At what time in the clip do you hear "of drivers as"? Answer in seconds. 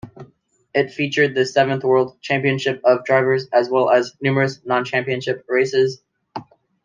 2.83-3.69